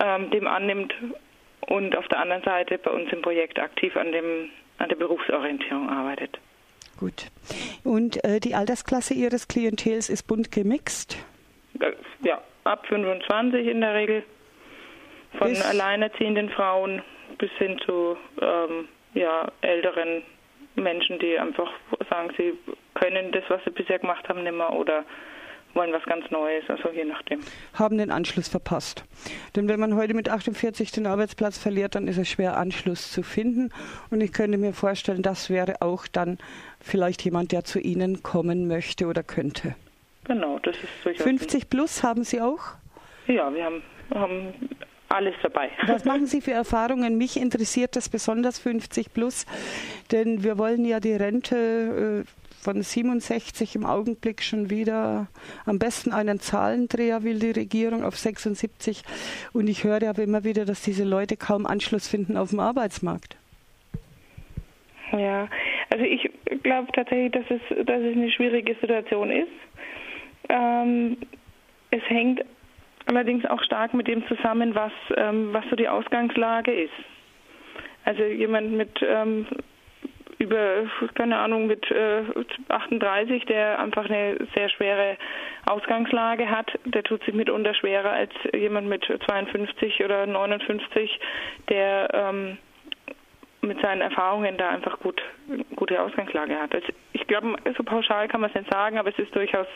ähm, 0.00 0.30
dem 0.30 0.46
annimmt 0.46 0.94
und 1.66 1.96
auf 1.96 2.06
der 2.08 2.20
anderen 2.20 2.42
Seite 2.42 2.78
bei 2.78 2.90
uns 2.90 3.12
im 3.12 3.22
Projekt 3.22 3.58
aktiv 3.58 3.96
an 3.96 4.12
dem 4.12 4.50
an 4.78 4.88
der 4.88 4.96
Berufsorientierung 4.96 5.88
arbeitet. 5.90 6.38
Gut. 6.98 7.30
Und 7.84 8.22
äh, 8.24 8.40
die 8.40 8.54
Altersklasse 8.54 9.14
Ihres 9.14 9.48
Klientels 9.48 10.08
ist 10.08 10.24
bunt 10.24 10.50
gemixt? 10.52 11.16
Ja, 12.22 12.40
ab 12.64 12.86
25 12.86 13.66
in 13.66 13.80
der 13.80 13.94
Regel. 13.94 14.22
Von 15.38 15.48
bis 15.48 15.64
alleinerziehenden 15.64 16.50
Frauen 16.50 17.02
bis 17.38 17.50
hin 17.52 17.78
zu 17.86 18.16
ähm, 18.40 18.88
ja, 19.14 19.50
älteren 19.62 20.22
Menschen, 20.74 21.18
die 21.18 21.38
einfach 21.38 21.70
sagen, 22.08 22.32
sie 22.36 22.52
können 22.94 23.32
das, 23.32 23.44
was 23.48 23.62
sie 23.64 23.70
bisher 23.70 23.98
gemacht 23.98 24.28
haben, 24.28 24.42
nicht 24.42 24.54
mehr 24.54 24.72
oder 24.72 25.04
wollen 25.74 25.92
was 25.92 26.02
ganz 26.04 26.30
Neues, 26.30 26.64
also 26.68 26.90
je 26.90 27.04
nachdem. 27.04 27.40
Haben 27.74 27.98
den 27.98 28.10
Anschluss 28.10 28.48
verpasst. 28.48 29.04
Denn 29.56 29.68
wenn 29.68 29.80
man 29.80 29.96
heute 29.96 30.14
mit 30.14 30.28
48 30.28 30.92
den 30.92 31.06
Arbeitsplatz 31.06 31.58
verliert, 31.58 31.94
dann 31.94 32.08
ist 32.08 32.18
es 32.18 32.28
schwer, 32.28 32.56
Anschluss 32.56 33.12
zu 33.12 33.22
finden. 33.22 33.70
Und 34.10 34.20
ich 34.20 34.32
könnte 34.32 34.58
mir 34.58 34.72
vorstellen, 34.72 35.22
das 35.22 35.50
wäre 35.50 35.82
auch 35.82 36.06
dann 36.06 36.38
vielleicht 36.80 37.24
jemand, 37.24 37.52
der 37.52 37.64
zu 37.64 37.78
Ihnen 37.78 38.22
kommen 38.22 38.68
möchte 38.68 39.06
oder 39.06 39.22
könnte. 39.22 39.74
Genau, 40.24 40.58
das 40.60 40.76
ist 40.76 40.88
durchaus. 41.04 41.24
50 41.24 41.70
plus 41.70 42.02
haben 42.02 42.24
Sie 42.24 42.40
auch? 42.40 42.60
Ja, 43.26 43.52
wir 43.52 43.64
haben, 43.64 43.82
haben 44.14 44.54
alles 45.12 45.34
dabei. 45.42 45.70
Was 45.86 46.04
machen 46.04 46.26
Sie 46.26 46.40
für 46.40 46.52
Erfahrungen? 46.52 47.18
Mich 47.18 47.36
interessiert 47.36 47.96
das 47.96 48.08
besonders 48.08 48.58
50 48.58 49.12
plus, 49.12 49.46
denn 50.10 50.42
wir 50.42 50.58
wollen 50.58 50.84
ja 50.84 51.00
die 51.00 51.14
Rente 51.14 52.24
äh, 52.26 52.42
von 52.62 52.80
67 52.80 53.74
im 53.74 53.84
Augenblick 53.84 54.40
schon 54.42 54.70
wieder 54.70 55.26
am 55.66 55.78
besten 55.80 56.12
einen 56.12 56.38
Zahlendreher 56.38 57.24
will 57.24 57.40
die 57.40 57.50
Regierung 57.50 58.04
auf 58.04 58.16
76 58.16 59.02
und 59.52 59.68
ich 59.68 59.82
höre 59.82 60.08
aber 60.08 60.22
immer 60.22 60.44
wieder, 60.44 60.64
dass 60.64 60.82
diese 60.82 61.04
Leute 61.04 61.36
kaum 61.36 61.66
Anschluss 61.66 62.06
finden 62.06 62.36
auf 62.36 62.50
dem 62.50 62.60
Arbeitsmarkt. 62.60 63.36
Ja, 65.10 65.48
also 65.90 66.04
ich 66.04 66.30
glaube 66.62 66.90
tatsächlich, 66.92 67.32
dass 67.32 67.44
es, 67.50 67.84
dass 67.84 68.00
es 68.00 68.16
eine 68.16 68.30
schwierige 68.30 68.76
Situation 68.80 69.30
ist. 69.30 69.48
Ähm, 70.48 71.16
es 71.90 72.02
hängt 72.08 72.42
allerdings 73.06 73.44
auch 73.46 73.62
stark 73.62 73.94
mit 73.94 74.08
dem 74.08 74.26
zusammen, 74.26 74.74
was, 74.74 74.92
ähm, 75.16 75.52
was 75.52 75.64
so 75.70 75.76
die 75.76 75.88
Ausgangslage 75.88 76.72
ist. 76.72 76.92
Also 78.04 78.24
jemand 78.24 78.72
mit 78.72 79.00
ähm, 79.02 79.46
über, 80.38 80.84
keine 81.14 81.38
Ahnung, 81.38 81.68
mit 81.68 81.88
äh, 81.90 82.22
38, 82.68 83.44
der 83.46 83.78
einfach 83.78 84.06
eine 84.06 84.36
sehr 84.54 84.68
schwere 84.70 85.16
Ausgangslage 85.66 86.50
hat, 86.50 86.72
der 86.84 87.04
tut 87.04 87.24
sich 87.24 87.34
mitunter 87.34 87.74
schwerer 87.74 88.10
als 88.10 88.32
jemand 88.52 88.88
mit 88.88 89.04
52 89.04 90.04
oder 90.04 90.26
59, 90.26 91.20
der 91.68 92.08
ähm, 92.12 92.58
mit 93.60 93.80
seinen 93.80 94.00
Erfahrungen 94.00 94.56
da 94.58 94.70
einfach 94.70 94.98
gut 94.98 95.22
gute 95.76 96.02
Ausgangslage 96.02 96.58
hat. 96.58 96.74
Also 96.74 96.88
ich 97.12 97.26
glaube, 97.28 97.54
so 97.76 97.84
pauschal 97.84 98.26
kann 98.26 98.40
man 98.40 98.50
es 98.50 98.56
nicht 98.56 98.72
sagen, 98.72 98.98
aber 98.98 99.10
es 99.10 99.18
ist 99.18 99.34
durchaus 99.36 99.68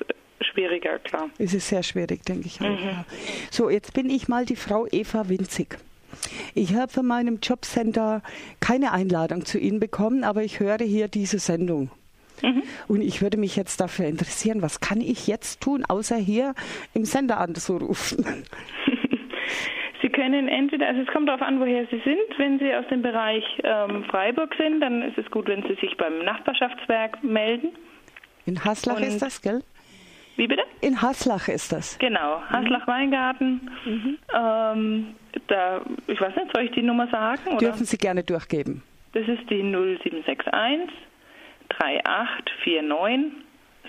schwieriger, 0.56 0.98
klar. 0.98 1.28
Es 1.38 1.54
ist 1.54 1.68
sehr 1.68 1.82
schwierig, 1.82 2.24
denke 2.24 2.46
ich 2.46 2.60
auch. 2.60 2.64
Mhm. 2.68 2.86
Ja. 2.86 3.04
So, 3.50 3.70
jetzt 3.70 3.92
bin 3.94 4.08
ich 4.10 4.28
mal 4.28 4.44
die 4.44 4.56
Frau 4.56 4.86
Eva 4.90 5.28
Winzig. 5.28 5.78
Ich 6.54 6.74
habe 6.74 6.90
von 6.90 7.06
meinem 7.06 7.40
Jobcenter 7.42 8.22
keine 8.60 8.92
Einladung 8.92 9.44
zu 9.44 9.58
Ihnen 9.58 9.80
bekommen, 9.80 10.24
aber 10.24 10.42
ich 10.42 10.60
höre 10.60 10.78
hier 10.78 11.08
diese 11.08 11.38
Sendung. 11.38 11.90
Mhm. 12.42 12.62
Und 12.88 13.02
ich 13.02 13.22
würde 13.22 13.36
mich 13.36 13.56
jetzt 13.56 13.80
dafür 13.80 14.06
interessieren, 14.06 14.62
was 14.62 14.80
kann 14.80 15.00
ich 15.00 15.26
jetzt 15.26 15.62
tun, 15.62 15.84
außer 15.86 16.16
hier 16.16 16.54
im 16.94 17.04
Sender 17.04 17.38
anzurufen? 17.38 18.24
Sie 20.02 20.08
können 20.10 20.48
entweder, 20.48 20.88
also 20.88 21.00
es 21.00 21.08
kommt 21.08 21.28
darauf 21.28 21.42
an, 21.42 21.58
woher 21.58 21.86
Sie 21.86 22.00
sind. 22.04 22.38
Wenn 22.38 22.58
Sie 22.58 22.72
aus 22.74 22.86
dem 22.88 23.02
Bereich 23.02 23.44
ähm, 23.64 24.04
Freiburg 24.04 24.54
sind, 24.56 24.80
dann 24.80 25.02
ist 25.02 25.18
es 25.18 25.30
gut, 25.30 25.48
wenn 25.48 25.62
Sie 25.62 25.74
sich 25.80 25.96
beim 25.96 26.24
Nachbarschaftswerk 26.24 27.24
melden. 27.24 27.70
In 28.44 28.64
Haslach 28.64 28.96
Und 28.96 29.02
ist 29.02 29.20
das, 29.20 29.42
gell? 29.42 29.62
Wie 30.36 30.46
bitte? 30.46 30.62
In 30.80 31.00
Haslach 31.00 31.48
ist 31.48 31.72
das. 31.72 31.98
Genau, 31.98 32.40
Haslach-Weingarten. 32.50 33.70
Mhm. 33.84 34.18
Ähm, 34.34 35.14
da, 35.48 35.80
ich 36.06 36.20
weiß 36.20 36.36
nicht, 36.36 36.52
soll 36.54 36.64
ich 36.64 36.72
die 36.72 36.82
Nummer 36.82 37.08
sagen? 37.08 37.40
Oder? 37.48 37.58
Dürfen 37.58 37.86
Sie 37.86 37.96
gerne 37.96 38.22
durchgeben. 38.22 38.82
Das 39.12 39.26
ist 39.26 39.48
die 39.48 39.62
0761 39.62 40.94
3849 41.70 43.32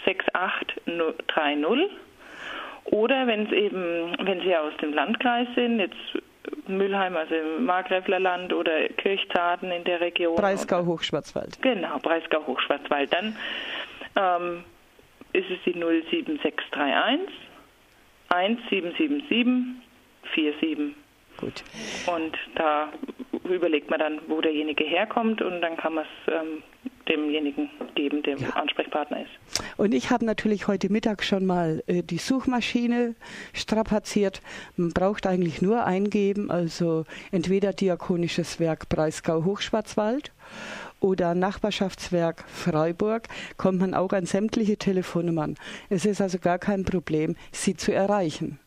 6830. 0.05 1.89
Oder 2.85 3.27
wenn 3.27 3.45
es 3.47 3.51
eben, 3.51 4.15
wenn 4.25 4.39
Sie 4.41 4.55
aus 4.55 4.71
dem 4.81 4.93
Landkreis 4.93 5.47
sind, 5.55 5.79
jetzt 5.79 5.97
Mülheim, 6.67 7.17
also 7.17 7.35
im 7.35 7.65
Markgräflerland 7.65 8.53
oder 8.53 8.87
Kirchzarten 8.89 9.71
in 9.71 9.83
der 9.83 9.99
Region. 9.99 10.37
Breisgau-Hochschwarzwald. 10.37 11.61
Genau, 11.61 11.97
Breisgau-Hochschwarzwald. 11.97 13.11
Dann 13.11 13.35
ähm, 14.15 14.63
ist 15.34 15.50
es 15.50 15.60
die 15.65 15.74
07631 15.74 17.27
1777 18.29 19.88
47. 20.36 20.96
Gut. 21.38 21.63
Und 22.07 22.36
da 22.55 22.91
überlegt 23.43 23.89
man 23.89 24.00
dann, 24.00 24.19
wo 24.27 24.41
derjenige 24.41 24.84
herkommt 24.84 25.41
und 25.41 25.62
dann 25.62 25.77
kann 25.77 25.93
man 25.93 26.05
es 26.05 26.34
ähm, 26.34 26.63
demjenigen 27.07 27.69
geben, 27.96 28.24
der 28.24 28.38
ja. 28.38 28.50
Ansprechpartner 28.50 29.22
ist. 29.22 29.63
Und 29.77 29.93
ich 29.93 30.10
habe 30.10 30.25
natürlich 30.25 30.67
heute 30.67 30.91
Mittag 30.91 31.24
schon 31.24 31.46
mal 31.46 31.84
äh, 31.88 32.03
die 32.03 32.17
Suchmaschine 32.17 33.15
strapaziert. 33.53 34.41
Man 34.75 34.91
braucht 34.91 35.27
eigentlich 35.27 35.62
nur 35.62 35.86
eingeben, 35.86 36.51
also 36.51 37.05
entweder 37.31 37.72
Diakonisches 37.72 38.60
Werk 38.60 38.89
Breisgau 38.89 39.46
Hochschwarzwald 39.46 40.31
oder 40.99 41.35
Nachbarschaftswerk 41.35 42.43
Freiburg, 42.47 43.27
kommt 43.57 43.79
man 43.79 43.93
auch 43.93 44.13
an 44.13 44.25
sämtliche 44.25 44.77
Telefonnummern. 44.77 45.55
Es 45.89 46.05
ist 46.05 46.21
also 46.21 46.39
gar 46.39 46.59
kein 46.59 46.85
Problem, 46.85 47.35
sie 47.51 47.75
zu 47.75 47.93
erreichen. 47.93 48.59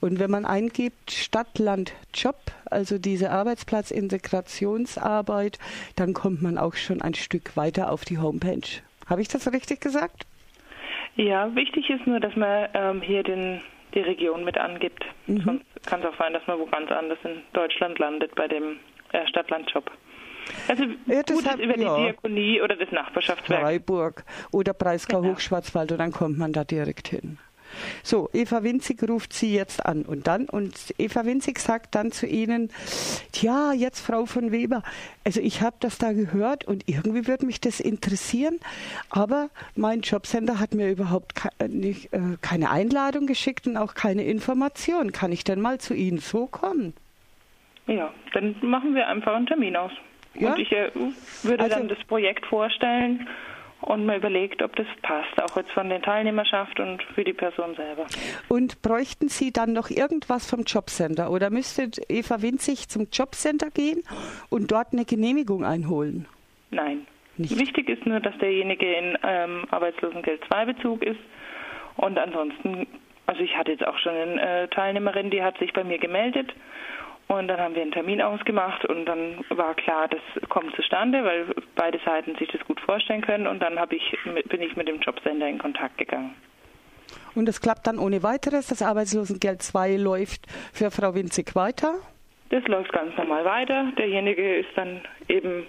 Und 0.00 0.18
wenn 0.18 0.32
man 0.32 0.44
eingibt 0.44 1.12
Stadt, 1.12 1.60
Land, 1.60 1.92
Job, 2.12 2.34
also 2.64 2.98
diese 2.98 3.30
Arbeitsplatzintegrationsarbeit, 3.30 5.60
dann 5.94 6.12
kommt 6.12 6.42
man 6.42 6.58
auch 6.58 6.74
schon 6.74 7.00
ein 7.00 7.14
Stück 7.14 7.56
weiter 7.56 7.92
auf 7.92 8.04
die 8.04 8.18
Homepage. 8.18 8.66
Habe 9.08 9.22
ich 9.22 9.28
das 9.28 9.52
richtig 9.52 9.80
gesagt? 9.80 10.26
Ja, 11.14 11.54
wichtig 11.54 11.88
ist 11.90 12.04
nur, 12.06 12.18
dass 12.18 12.34
man 12.34 12.68
ähm, 12.74 13.02
hier 13.02 13.22
den, 13.22 13.60
die 13.94 14.00
Region 14.00 14.42
mit 14.44 14.58
angibt. 14.58 15.04
Mhm. 15.26 15.42
Sonst 15.42 15.64
kann 15.86 16.00
es 16.00 16.06
auch 16.06 16.18
sein, 16.18 16.32
dass 16.32 16.44
man 16.46 16.58
wo 16.58 16.66
ganz 16.66 16.90
anders 16.90 17.18
in 17.22 17.42
Deutschland 17.52 18.00
landet 18.00 18.34
bei 18.34 18.48
dem 18.48 18.80
äh, 19.12 19.24
Stadt-Land-Job. 19.28 19.88
Also 20.68 20.84
ja, 21.06 21.22
gut 21.22 21.30
ist 21.30 21.58
über 21.58 21.78
ja. 21.78 21.96
die 21.96 22.02
Diakonie 22.02 22.60
oder 22.60 22.76
das 22.76 22.90
Nachbarschaftswerk. 22.90 23.60
Freiburg 23.60 24.24
oder 24.50 24.74
Breisgau 24.74 25.20
genau. 25.20 25.34
Hochschwarzwald 25.34 25.92
und 25.92 25.98
dann 25.98 26.12
kommt 26.12 26.38
man 26.38 26.52
da 26.52 26.64
direkt 26.64 27.08
hin. 27.08 27.38
So, 28.02 28.28
Eva 28.32 28.62
Winzig 28.62 29.02
ruft 29.08 29.32
sie 29.32 29.54
jetzt 29.54 29.84
an 29.84 30.02
und 30.02 30.26
dann, 30.26 30.46
und 30.48 30.94
Eva 30.98 31.24
Winzig 31.24 31.58
sagt 31.58 31.94
dann 31.94 32.12
zu 32.12 32.26
Ihnen, 32.26 32.70
tja, 33.32 33.72
jetzt 33.72 34.00
Frau 34.00 34.26
von 34.26 34.52
Weber, 34.52 34.82
also 35.24 35.40
ich 35.40 35.62
habe 35.62 35.76
das 35.80 35.98
da 35.98 36.12
gehört 36.12 36.64
und 36.64 36.88
irgendwie 36.88 37.26
würde 37.26 37.46
mich 37.46 37.60
das 37.60 37.80
interessieren, 37.80 38.58
aber 39.10 39.48
mein 39.74 40.00
Jobcenter 40.00 40.58
hat 40.58 40.74
mir 40.74 40.90
überhaupt 40.90 41.34
ke 41.34 41.48
äh, 41.58 41.68
nicht, 41.68 42.12
äh, 42.12 42.36
keine 42.40 42.70
Einladung 42.70 43.26
geschickt 43.26 43.66
und 43.66 43.76
auch 43.76 43.94
keine 43.94 44.24
Information. 44.24 45.12
Kann 45.12 45.32
ich 45.32 45.44
denn 45.44 45.60
mal 45.60 45.78
zu 45.78 45.94
Ihnen 45.94 46.18
so 46.18 46.46
kommen? 46.46 46.94
Ja, 47.86 48.12
dann 48.32 48.54
machen 48.62 48.94
wir 48.94 49.08
einfach 49.08 49.34
einen 49.34 49.46
Termin 49.46 49.76
aus. 49.76 49.92
Ja? 50.34 50.52
Und 50.52 50.58
ich 50.58 50.72
äh, 50.72 50.90
würde 51.42 51.62
also, 51.62 51.76
dann 51.76 51.88
das 51.88 52.02
Projekt 52.04 52.46
vorstellen 52.46 53.28
und 53.82 54.06
man 54.06 54.16
überlegt, 54.16 54.62
ob 54.62 54.74
das 54.76 54.86
passt, 55.02 55.42
auch 55.42 55.56
jetzt 55.56 55.70
von 55.72 55.88
der 55.88 56.00
Teilnehmerschaft 56.00 56.78
und 56.80 57.02
für 57.14 57.24
die 57.24 57.32
Person 57.32 57.74
selber. 57.74 58.06
Und 58.48 58.80
bräuchten 58.82 59.28
Sie 59.28 59.52
dann 59.52 59.72
noch 59.72 59.90
irgendwas 59.90 60.48
vom 60.48 60.62
Jobcenter 60.62 61.30
oder 61.30 61.50
müsste 61.50 61.90
Eva 62.08 62.42
Winzig 62.42 62.88
zum 62.88 63.08
Jobcenter 63.12 63.70
gehen 63.70 64.02
und 64.50 64.70
dort 64.70 64.92
eine 64.92 65.04
Genehmigung 65.04 65.64
einholen? 65.64 66.26
Nein. 66.70 67.06
Nicht. 67.36 67.58
Wichtig 67.58 67.88
ist 67.88 68.06
nur, 68.06 68.20
dass 68.20 68.36
derjenige 68.38 68.86
in 68.94 69.18
ähm, 69.22 69.64
Arbeitslosengeld 69.70 70.42
2 70.48 70.66
Bezug 70.66 71.02
ist 71.02 71.20
und 71.96 72.18
ansonsten, 72.18 72.86
also 73.26 73.42
ich 73.42 73.56
hatte 73.56 73.72
jetzt 73.72 73.86
auch 73.86 73.98
schon 73.98 74.12
eine 74.12 74.64
äh, 74.64 74.68
Teilnehmerin, 74.68 75.30
die 75.30 75.42
hat 75.42 75.58
sich 75.58 75.72
bei 75.72 75.82
mir 75.82 75.98
gemeldet 75.98 76.52
und 77.38 77.48
dann 77.48 77.60
haben 77.60 77.74
wir 77.74 77.82
einen 77.82 77.92
Termin 77.92 78.22
ausgemacht 78.22 78.84
und 78.84 79.06
dann 79.06 79.44
war 79.50 79.74
klar, 79.74 80.08
das 80.08 80.20
kommt 80.48 80.74
zustande, 80.76 81.24
weil 81.24 81.46
beide 81.74 81.98
Seiten 82.04 82.36
sich 82.36 82.48
das 82.50 82.60
gut 82.66 82.80
vorstellen 82.80 83.22
können. 83.22 83.46
Und 83.46 83.60
dann 83.60 83.78
ich, 83.90 84.16
bin 84.48 84.62
ich 84.62 84.76
mit 84.76 84.88
dem 84.88 85.00
Jobcenter 85.00 85.48
in 85.48 85.58
Kontakt 85.58 85.98
gegangen. 85.98 86.34
Und 87.34 87.46
das 87.46 87.60
klappt 87.60 87.86
dann 87.86 87.98
ohne 87.98 88.22
weiteres. 88.22 88.68
Das 88.68 88.82
Arbeitslosengeld 88.82 89.62
2 89.62 89.96
läuft 89.96 90.46
für 90.72 90.90
Frau 90.90 91.14
Winzig 91.14 91.54
weiter? 91.54 91.94
Das 92.50 92.66
läuft 92.66 92.92
ganz 92.92 93.16
normal 93.16 93.44
weiter. 93.44 93.92
Derjenige 93.96 94.58
ist 94.58 94.68
dann 94.76 95.00
eben 95.28 95.66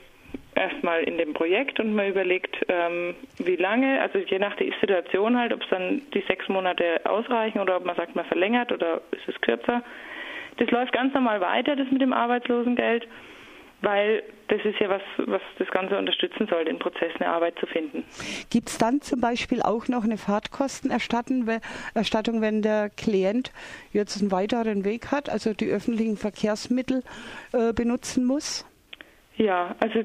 erstmal 0.56 1.04
in 1.04 1.18
dem 1.18 1.34
Projekt 1.34 1.80
und 1.80 1.94
man 1.94 2.10
überlegt, 2.10 2.56
ähm, 2.68 3.16
wie 3.38 3.56
lange, 3.56 4.02
also 4.02 4.20
je 4.20 4.40
nach 4.40 4.56
der 4.56 4.68
Situation 4.80 5.38
halt, 5.38 5.54
ob 5.54 5.62
es 5.64 5.70
dann 5.70 6.02
die 6.14 6.24
sechs 6.28 6.48
Monate 6.48 7.02
ausreichen 7.06 7.60
oder 7.60 7.78
ob 7.78 7.86
man 7.86 7.96
sagt, 7.96 8.16
man 8.16 8.26
verlängert 8.26 8.72
oder 8.72 9.02
ist 9.12 9.28
es 9.28 9.40
kürzer. 9.42 9.84
Das 10.58 10.70
läuft 10.70 10.94
ganz 10.94 11.14
normal 11.14 11.42
weiter, 11.42 11.76
das 11.76 11.90
mit 11.92 12.02
dem 12.02 12.14
Arbeitslosengeld, 12.14 13.08
weil 13.82 14.24
das 14.48 14.64
ist 14.64 14.80
ja 14.80 14.88
was, 14.90 15.02
was 15.18 15.42
das 15.58 15.68
Ganze 15.70 15.98
unterstützen 15.98 16.48
soll, 16.48 16.66
den 16.66 16.78
Prozess 16.78 17.12
eine 17.20 17.30
Arbeit 17.30 17.58
zu 17.60 17.66
finden. 17.66 18.04
Gibt 18.52 18.70
es 18.70 18.78
dann 18.78 19.02
zum 19.02 19.20
Beispiel 19.20 19.62
auch 19.62 19.88
noch 19.88 20.04
eine 20.04 20.18
Fahrtkostenerstattung, 20.18 21.48
wenn 21.48 22.62
der 22.62 22.92
Klient 22.92 23.52
jetzt 23.92 24.22
einen 24.22 24.32
weiteren 24.32 24.86
Weg 24.86 25.12
hat, 25.12 25.30
also 25.30 25.54
die 25.54 25.70
öffentlichen 25.70 26.18
Verkehrsmittel 26.18 27.04
äh, 27.52 27.74
benutzen 27.74 28.26
muss? 28.26 28.66
Ja, 29.38 29.76
also 29.80 30.04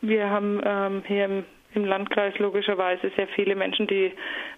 wir 0.00 0.30
haben 0.30 0.60
ähm, 0.64 1.02
hier 1.06 1.24
im, 1.26 1.44
im, 1.74 1.84
Landkreis 1.84 2.38
logischerweise 2.38 3.10
sehr 3.16 3.28
viele 3.28 3.54
Menschen, 3.54 3.86
die 3.86 4.12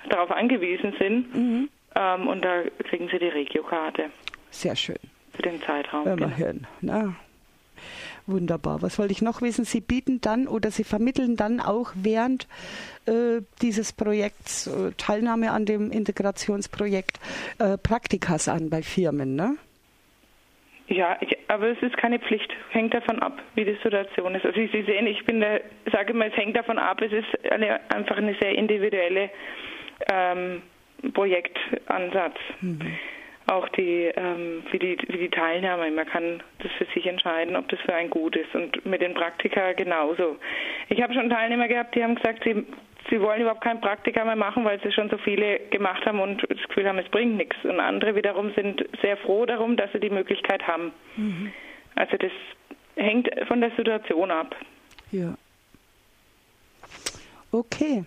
darauf 0.09 0.31
angewiesen 0.31 0.95
sind. 0.99 1.35
Mhm. 1.35 1.69
Ähm, 1.95 2.29
und 2.29 2.45
da 2.45 2.63
kriegen 2.89 3.09
sie 3.09 3.19
die 3.19 3.29
Regiokarte. 3.29 4.11
Sehr 4.51 4.77
schön 4.77 4.99
für 5.35 5.43
den 5.43 5.61
Zeitraum. 5.63 6.07
Immerhin. 6.07 6.67
Genau. 6.81 6.93
Na, 7.03 7.15
wunderbar. 8.27 8.83
Was 8.83 8.99
wollte 8.99 9.13
ich 9.13 9.23
noch 9.23 9.43
wissen? 9.43 9.65
Sie 9.65 9.81
bieten 9.81 10.21
dann 10.21 10.47
oder 10.47 10.71
Sie 10.71 10.85
vermitteln 10.85 11.37
dann 11.37 11.61
auch 11.61 11.93
während 11.95 12.47
äh, 13.07 13.43
dieses 13.61 13.93
Projekts 13.93 14.67
äh, 14.67 14.93
Teilnahme 14.97 15.51
an 15.51 15.67
dem 15.67 15.91
Integrationsprojekt 15.91 17.19
äh, 17.59 17.77
Praktikas 17.79 18.49
an 18.49 18.71
bei 18.71 18.83
Firmen, 18.83 19.35
ne? 19.35 19.57
Ja, 20.89 21.17
ich, 21.21 21.37
aber 21.49 21.69
es 21.69 21.83
ist 21.83 21.97
keine 21.97 22.19
Pflicht. 22.19 22.53
Hängt 22.71 22.93
davon 22.93 23.19
ab, 23.21 23.41
wie 23.55 23.65
die 23.65 23.77
Situation 23.83 24.35
ist. 24.35 24.45
Also 24.45 24.61
Sie 24.61 24.83
sehen, 24.83 25.07
ich 25.07 25.25
bin 25.25 25.41
da, 25.41 25.59
sage 25.91 26.13
mal, 26.13 26.29
es 26.29 26.37
hängt 26.37 26.57
davon 26.57 26.79
ab. 26.79 27.01
Es 27.01 27.13
ist 27.13 27.51
eine, 27.51 27.81
einfach 27.91 28.19
eine 28.19 28.35
sehr 28.41 28.55
individuelle 28.55 29.31
ähm, 30.13 30.63
Projektansatz. 31.13 32.37
Mhm. 32.61 32.81
auch 33.47 33.69
die, 33.71 34.11
ähm, 34.17 34.63
wie 34.71 34.79
die, 34.79 34.99
wie 35.09 35.19
die 35.19 35.31
Teilnahme. 35.31 35.91
Man 35.91 36.07
kann 36.07 36.43
das 36.61 36.73
für 36.73 36.87
sich 36.95 37.07
entscheiden, 37.07 37.57
ob 37.57 37.69
das 37.69 37.81
für 37.81 37.95
einen 37.95 38.11
gut 38.11 38.37
ist. 38.37 38.55
Und 38.55 38.85
mit 38.85 39.03
den 39.03 39.15
Praktika 39.15 39.73
genauso. 39.73 40.37
Ich 40.89 41.03
habe 41.03 41.15
schon 41.15 41.31
Teilnehmer 41.31 41.69
gehabt, 41.69 41.95
die 41.95 42.03
haben 42.03 42.15
gesagt, 42.15 42.45
sie, 42.45 42.65
sie 43.15 43.21
wollen 43.21 43.41
überhaupt 43.41 43.63
kein 43.63 43.81
Praktika 43.81 44.25
mehr 44.25 44.37
machen, 44.37 44.65
weil 44.65 44.81
sie 44.83 44.91
schon 44.91 45.09
so 45.09 45.19
viele 45.19 45.61
gemacht 45.71 46.05
haben 46.05 46.21
und 46.21 46.43
das 46.43 46.59
Gefühl 46.69 46.89
haben, 46.89 46.99
es 46.99 47.09
bringt 47.09 47.37
nichts. 47.37 47.57
Und 47.65 47.79
andere 47.79 48.15
wiederum 48.17 48.53
sind 48.55 48.85
sehr 49.03 49.17
froh 49.19 49.47
darum, 49.47 49.77
dass 49.77 49.93
sie 49.93 50.01
die 50.01 50.11
Möglichkeit 50.11 50.67
haben. 50.67 50.93
Mhm. 51.17 51.53
Also 51.95 52.17
das 52.17 52.33
hängt 52.97 53.29
von 53.47 53.61
der 53.61 53.71
Situation 53.77 54.31
ab. 54.31 54.57
Ja. 55.13 55.35
Okay. 57.53 58.05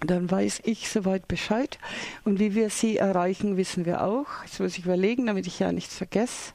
Dann 0.00 0.30
weiß 0.30 0.62
ich 0.64 0.88
soweit 0.88 1.28
Bescheid. 1.28 1.78
Und 2.24 2.40
wie 2.40 2.54
wir 2.54 2.70
sie 2.70 2.98
erreichen, 2.98 3.56
wissen 3.56 3.84
wir 3.84 4.02
auch. 4.02 4.26
Jetzt 4.44 4.60
muss 4.60 4.78
ich 4.78 4.84
überlegen, 4.84 5.26
damit 5.26 5.46
ich 5.46 5.58
ja 5.58 5.72
nichts 5.72 5.96
vergesse. 5.96 6.54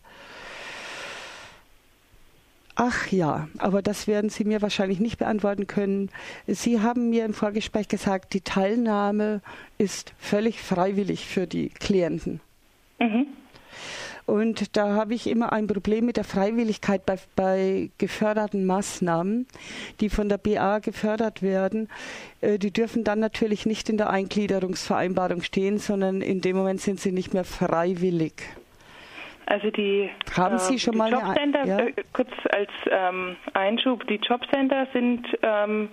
Ach 2.76 3.12
ja, 3.12 3.48
aber 3.60 3.84
das 3.84 4.08
werden 4.08 4.32
Sie 4.32 4.46
mir 4.46 4.64
wahrscheinlich 4.64 5.00
nicht 5.00 5.20
beantworten 5.20 5.68
können. 5.68 6.10
Sie 6.48 6.82
haben 6.82 7.12
mir 7.12 7.24
im 7.24 7.36
Vorgespräch 7.36 7.88
gesagt, 7.88 8.34
die 8.34 8.42
Teilnahme 8.42 9.42
ist 9.78 10.14
völlig 10.18 10.62
freiwillig 10.62 11.28
für 11.28 11.46
die 11.46 11.70
Klienten. 11.70 12.40
Mhm. 13.00 13.28
Und 14.26 14.78
da 14.78 14.94
habe 14.94 15.14
ich 15.14 15.28
immer 15.28 15.52
ein 15.52 15.68
Problem 15.68 16.06
mit 16.06 16.18
der 16.18 16.24
Freiwilligkeit 16.24 17.06
bei, 17.06 17.18
bei 17.36 17.90
geförderten 17.98 18.66
Maßnahmen, 18.66 19.48
die 20.00 20.10
von 20.10 20.30
der 20.30 20.38
BA 20.38 20.80
gefördert 20.80 21.42
werden. 21.42 21.90
Äh, 22.40 22.58
die 22.58 22.72
dürfen 22.72 23.04
dann 23.04 23.20
natürlich 23.20 23.66
nicht 23.66 23.90
in 23.90 23.98
der 23.98 24.10
Eingliederungsvereinbarung 24.10 25.42
stehen, 25.42 25.78
sondern 25.78 26.22
in 26.22 26.42
dem 26.42 26.56
Moment 26.56 26.82
sind 26.82 27.02
sie 27.02 27.12
nicht 27.12 27.34
mehr 27.34 27.44
freiwillig. 27.44 28.34
Also 29.46 29.72
die 29.72 30.10
haben 30.36 30.58
Sie 30.58 30.80
schon 30.80 30.98
mal 30.98 31.12
Jobcenter, 31.12 31.62
eine, 31.62 31.70
ja? 31.70 31.80
äh, 31.80 31.94
kurz 32.14 32.30
als 32.52 32.70
ähm, 32.90 33.36
Einschub, 33.54 34.08
die 34.08 34.16
Jobcenter 34.16 34.88
sind 34.94 35.28
ähm, 35.42 35.90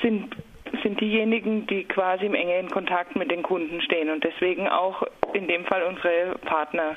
sind 0.00 0.34
sind 0.82 1.00
diejenigen, 1.00 1.66
die 1.66 1.84
quasi 1.84 2.26
im 2.26 2.34
engen 2.34 2.70
Kontakt 2.70 3.14
mit 3.14 3.30
den 3.30 3.42
Kunden 3.42 3.82
stehen 3.82 4.10
und 4.10 4.24
deswegen 4.24 4.68
auch 4.68 5.02
in 5.34 5.46
dem 5.46 5.64
Fall 5.66 5.82
unsere 5.82 6.36
Partner. 6.44 6.96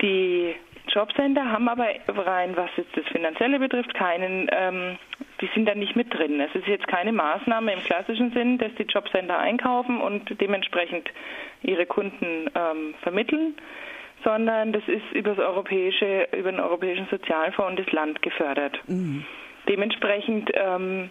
Die 0.00 0.54
Jobcenter 0.88 1.50
haben 1.50 1.68
aber 1.68 1.86
rein, 2.08 2.56
was 2.56 2.70
jetzt 2.76 2.96
das 2.96 3.06
Finanzielle 3.06 3.58
betrifft, 3.58 3.94
keinen, 3.94 4.48
ähm, 4.50 4.98
die 5.40 5.48
sind 5.54 5.66
da 5.66 5.74
nicht 5.74 5.94
mit 5.96 6.12
drin. 6.12 6.40
Es 6.40 6.54
ist 6.54 6.66
jetzt 6.66 6.88
keine 6.88 7.12
Maßnahme 7.12 7.72
im 7.72 7.80
klassischen 7.80 8.32
Sinn, 8.32 8.58
dass 8.58 8.74
die 8.74 8.84
Jobcenter 8.84 9.38
einkaufen 9.38 10.00
und 10.00 10.40
dementsprechend 10.40 11.08
ihre 11.62 11.86
Kunden 11.86 12.50
ähm, 12.54 12.94
vermitteln, 13.02 13.54
sondern 14.24 14.72
das 14.72 14.82
ist 14.86 15.12
über 15.12 15.30
das 15.30 15.38
europäische, 15.38 16.28
über 16.32 16.50
den 16.50 16.60
Europäischen 16.60 17.06
Sozialfonds 17.10 17.70
und 17.70 17.78
das 17.78 17.92
Land 17.92 18.22
gefördert. 18.22 18.78
Mhm. 18.86 19.24
Dementsprechend 19.68 20.50
ähm, 20.54 21.10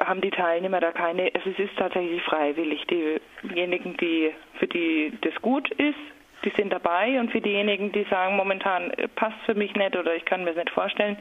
haben 0.00 0.20
die 0.20 0.30
Teilnehmer 0.30 0.80
da 0.80 0.92
keine, 0.92 1.30
also 1.34 1.50
es 1.50 1.58
ist 1.58 1.76
tatsächlich 1.76 2.22
freiwillig. 2.22 2.86
Diejenigen, 2.86 3.96
die 3.98 4.30
für 4.58 4.66
die 4.66 5.12
das 5.20 5.34
gut 5.42 5.70
ist, 5.72 5.98
die 6.44 6.52
sind 6.56 6.72
dabei 6.72 7.20
und 7.20 7.30
für 7.30 7.40
diejenigen, 7.40 7.92
die 7.92 8.04
sagen, 8.10 8.36
momentan 8.36 8.90
äh, 8.92 9.08
passt 9.08 9.38
für 9.46 9.54
mich 9.54 9.74
nicht 9.74 9.96
oder 9.96 10.14
ich 10.14 10.24
kann 10.24 10.44
mir 10.44 10.50
das 10.50 10.64
nicht 10.64 10.70
vorstellen, 10.70 11.16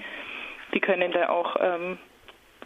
die 0.73 0.79
können 0.79 1.11
da 1.11 1.29
auch 1.29 1.55
ähm, 1.59 1.97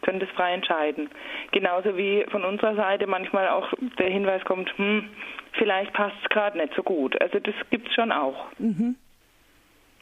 können 0.02 0.20
das 0.20 0.30
frei 0.30 0.54
entscheiden. 0.54 1.10
Genauso 1.52 1.98
wie 1.98 2.26
von 2.30 2.44
unserer 2.44 2.76
Seite 2.76 3.08
manchmal 3.08 3.50
auch 3.50 3.74
der 3.98 4.10
Hinweis 4.10 4.44
kommt, 4.46 4.72
hm, 4.78 5.10
vielleicht 5.58 5.94
passt 5.94 6.16
es 6.24 6.30
gerade 6.30 6.58
nicht 6.58 6.74
so 6.76 6.84
gut. 6.84 7.20
Also 7.22 7.40
das 7.40 7.56
gibt 7.70 7.90
es 7.90 7.94
schon 7.94 8.12
auch. 8.12 8.48
Mhm. 8.58 8.96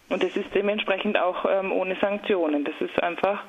Und 0.10 0.24
das 0.24 0.36
ist 0.36 0.54
dementsprechend 0.54 1.18
auch 1.18 1.46
ähm, 1.50 1.72
ohne 1.72 1.96
Sanktionen. 1.96 2.66
Das 2.66 2.76
ist 2.80 3.02
einfach 3.02 3.44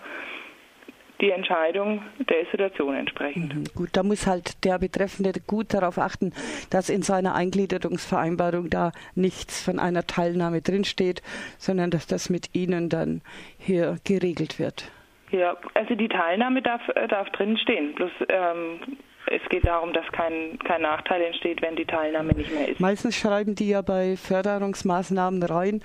die 1.20 1.30
Entscheidung 1.30 2.02
der 2.18 2.44
Situation 2.50 2.94
entsprechend. 2.94 3.54
Mhm, 3.54 3.64
gut, 3.74 3.90
da 3.92 4.02
muss 4.02 4.26
halt 4.26 4.64
der 4.64 4.78
Betreffende 4.78 5.32
gut 5.46 5.72
darauf 5.72 5.98
achten, 5.98 6.32
dass 6.70 6.88
in 6.88 7.02
seiner 7.02 7.34
Eingliederungsvereinbarung 7.34 8.68
da 8.68 8.92
nichts 9.14 9.62
von 9.62 9.78
einer 9.78 10.06
Teilnahme 10.06 10.60
drinsteht, 10.60 11.22
sondern 11.58 11.90
dass 11.90 12.06
das 12.06 12.30
mit 12.30 12.54
Ihnen 12.54 12.88
dann 12.88 13.22
hier 13.58 13.98
geregelt 14.04 14.58
wird. 14.58 14.90
Ja, 15.30 15.56
also 15.74 15.94
die 15.94 16.08
Teilnahme 16.08 16.62
darf, 16.62 16.82
äh, 16.94 17.08
darf 17.08 17.30
drinstehen. 17.30 17.94
Bloß 17.94 18.12
ähm, 18.28 18.80
es 19.26 19.42
geht 19.48 19.66
darum, 19.66 19.92
dass 19.92 20.04
kein, 20.12 20.58
kein 20.60 20.82
Nachteil 20.82 21.22
entsteht, 21.22 21.62
wenn 21.62 21.76
die 21.76 21.84
Teilnahme 21.84 22.34
nicht 22.34 22.52
mehr 22.52 22.68
ist. 22.68 22.80
Meistens 22.80 23.16
schreiben 23.16 23.54
die 23.54 23.68
ja 23.68 23.82
bei 23.82 24.16
Förderungsmaßnahmen 24.16 25.42
rein, 25.42 25.82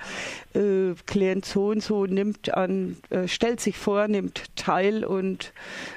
äh, 0.54 0.94
Klient 1.06 1.44
so 1.44 1.68
und 1.68 1.82
so 1.82 2.06
nimmt 2.06 2.54
an, 2.54 2.96
äh, 3.10 3.28
stellt 3.28 3.60
sich 3.60 3.78
vor, 3.78 4.08
nimmt 4.08 4.56
teil 4.56 5.04
und 5.04 5.52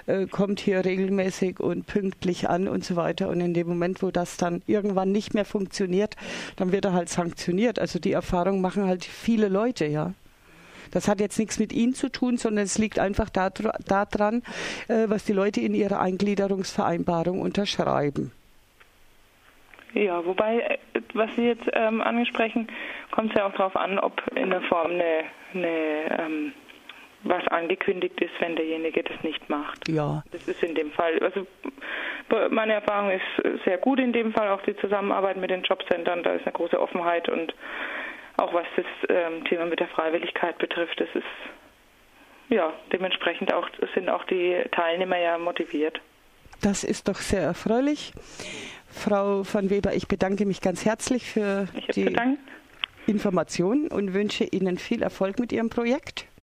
äh, 0.05 0.25
kommt 0.27 0.59
hier 0.59 0.85
regelmäßig 0.85 1.59
und 1.59 1.85
pünktlich 1.85 2.49
an 2.49 2.67
und 2.67 2.85
so 2.85 2.95
weiter. 2.95 3.29
Und 3.29 3.41
in 3.41 3.53
dem 3.53 3.67
Moment, 3.67 4.01
wo 4.01 4.11
das 4.11 4.37
dann 4.37 4.61
irgendwann 4.65 5.11
nicht 5.11 5.33
mehr 5.33 5.45
funktioniert, 5.45 6.15
dann 6.55 6.71
wird 6.71 6.85
er 6.85 6.93
halt 6.93 7.09
sanktioniert. 7.09 7.79
Also 7.79 7.99
die 7.99 8.13
Erfahrung 8.13 8.61
machen 8.61 8.87
halt 8.87 9.03
viele 9.03 9.49
Leute, 9.49 9.85
ja. 9.85 10.13
Das 10.93 11.07
hat 11.07 11.19
jetzt 11.19 11.39
nichts 11.39 11.59
mit 11.59 11.73
Ihnen 11.73 11.95
zu 11.95 12.09
tun, 12.09 12.37
sondern 12.37 12.65
es 12.65 12.77
liegt 12.77 12.99
einfach 12.99 13.29
daran, 13.29 14.43
äh, 14.87 15.05
was 15.07 15.25
die 15.25 15.33
Leute 15.33 15.59
in 15.59 15.73
ihrer 15.73 15.99
Eingliederungsvereinbarung 15.99 17.41
unterschreiben. 17.41 18.31
Ja, 19.93 20.23
wobei, 20.23 20.59
äh, 20.59 21.01
was 21.13 21.35
Sie 21.35 21.47
jetzt 21.47 21.67
ähm, 21.73 22.01
ansprechen, 22.01 22.67
kommt 23.11 23.31
es 23.31 23.39
ja 23.39 23.47
auch 23.47 23.53
darauf 23.53 23.75
an, 23.75 23.97
ob 23.97 24.21
in 24.35 24.51
der 24.51 24.61
Form 24.61 24.91
eine, 24.91 25.23
eine 25.53 26.19
ähm, 26.19 26.53
was 27.23 27.47
angekündigt 27.47 28.21
ist, 28.21 28.33
wenn 28.39 28.55
derjenige 28.55 29.01
das 29.01 29.23
nicht 29.23 29.49
macht. 29.49 29.87
Ja. 29.87 30.23
Das 30.31 30.47
ist 30.47 30.61
in 30.61 30.75
dem 30.75 30.91
Fall, 30.91 31.17
also 31.19 31.47
meine 32.49 32.73
Erfahrung 32.73 33.11
ist 33.11 33.63
sehr 33.65 33.77
gut 33.77 33.99
in 33.99 34.13
dem 34.13 34.33
Fall, 34.33 34.49
auch 34.49 34.61
die 34.61 34.75
Zusammenarbeit 34.77 35.37
mit 35.37 35.49
den 35.49 35.63
Jobcentern, 35.63 36.23
da 36.23 36.33
ist 36.33 36.45
eine 36.45 36.53
große 36.53 36.79
Offenheit 36.79 37.29
und 37.29 37.53
auch 38.43 38.53
was 38.53 38.65
das 38.75 38.85
ähm, 39.09 39.45
Thema 39.45 39.65
mit 39.65 39.79
der 39.79 39.87
Freiwilligkeit 39.87 40.57
betrifft, 40.57 40.99
das 40.99 41.09
ist 41.13 41.23
ja 42.49 42.73
dementsprechend 42.91 43.53
auch 43.53 43.67
sind 43.95 44.09
auch 44.09 44.25
die 44.25 44.61
Teilnehmer 44.71 45.17
ja 45.17 45.37
motiviert. 45.37 46.01
Das 46.61 46.83
ist 46.83 47.07
doch 47.07 47.15
sehr 47.15 47.41
erfreulich. 47.41 48.13
Frau 48.89 49.43
van 49.43 49.69
Weber, 49.69 49.95
ich 49.95 50.07
bedanke 50.07 50.45
mich 50.45 50.61
ganz 50.61 50.85
herzlich 50.85 51.31
für 51.31 51.67
die 51.95 52.15
Informationen 53.07 53.87
und 53.87 54.13
wünsche 54.13 54.43
Ihnen 54.43 54.77
viel 54.77 55.01
Erfolg 55.01 55.39
mit 55.39 55.51
Ihrem 55.51 55.69
Projekt. 55.69 56.25